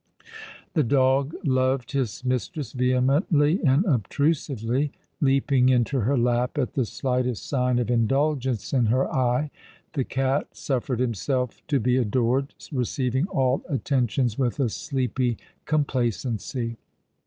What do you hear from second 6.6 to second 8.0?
the slightest sign of